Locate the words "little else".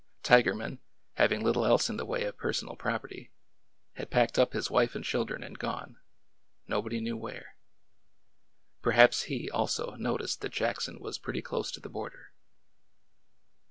1.43-1.87